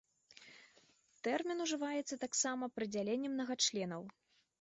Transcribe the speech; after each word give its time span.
Тэрмін 1.27 1.57
ужываецца 1.65 2.15
таксама 2.23 2.71
пры 2.79 2.85
дзяленні 2.95 3.27
мнагачленаў. 3.35 4.01